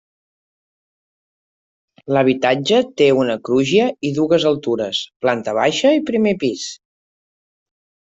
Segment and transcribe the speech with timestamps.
[2.15, 6.65] L’habitatge té una crugia i dues altures: planta baixa i primer pis.